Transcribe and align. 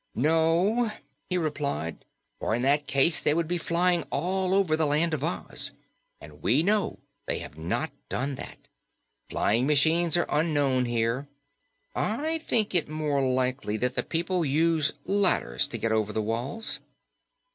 "No," 0.15 0.89
he 1.29 1.37
replied, 1.37 2.05
"for 2.39 2.55
in 2.55 2.63
that 2.63 2.87
case 2.87 3.21
they 3.21 3.35
would 3.35 3.47
be 3.47 3.59
flying 3.59 4.01
all 4.11 4.55
over 4.55 4.75
the 4.75 4.87
Land 4.87 5.13
of 5.13 5.23
Oz, 5.23 5.73
and 6.19 6.41
we 6.41 6.63
know 6.63 6.97
they 7.27 7.37
have 7.37 7.55
not 7.55 7.91
done 8.09 8.33
that. 8.33 8.67
Flying 9.29 9.67
machines 9.67 10.17
are 10.17 10.25
unknown 10.27 10.85
here. 10.85 11.27
I 11.95 12.39
think 12.39 12.73
it 12.73 12.89
more 12.89 13.21
likely 13.23 13.77
that 13.77 13.93
the 13.93 14.01
people 14.01 14.43
use 14.43 14.91
ladders 15.05 15.67
to 15.67 15.77
get 15.77 15.91
over 15.91 16.11
the 16.11 16.19
walls." 16.23 16.79